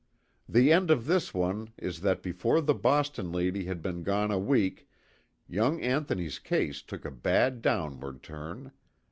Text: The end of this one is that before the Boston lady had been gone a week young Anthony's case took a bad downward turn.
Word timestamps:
The 0.49 0.71
end 0.73 0.89
of 0.89 1.05
this 1.05 1.31
one 1.31 1.73
is 1.77 2.01
that 2.01 2.23
before 2.23 2.59
the 2.59 2.73
Boston 2.73 3.31
lady 3.31 3.65
had 3.65 3.83
been 3.83 4.01
gone 4.01 4.31
a 4.31 4.39
week 4.39 4.89
young 5.47 5.79
Anthony's 5.79 6.39
case 6.39 6.81
took 6.81 7.05
a 7.05 7.11
bad 7.11 7.61
downward 7.61 8.23
turn. 8.23 8.71